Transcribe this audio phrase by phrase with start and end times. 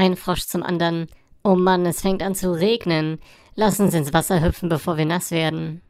[0.00, 1.08] Ein Frosch zum anderen.
[1.44, 3.18] Oh Mann, es fängt an zu regnen.
[3.54, 5.82] Lass uns ins Wasser hüpfen, bevor wir nass werden.